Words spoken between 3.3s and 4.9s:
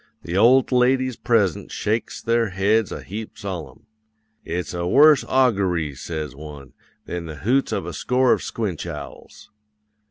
solemn. "'"It's a